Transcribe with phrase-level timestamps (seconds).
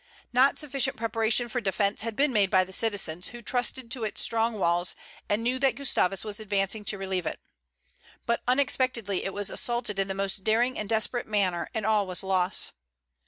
[0.33, 4.23] Not sufficient preparation for defence had been made by the citizens, who trusted to its
[4.23, 4.95] strong walls,
[5.29, 7.39] and knew that Gustavus was advancing to relieve it.
[8.25, 12.23] But unexpectedly it was assaulted in the most daring and desperate manner, and all was
[12.23, 12.71] lost.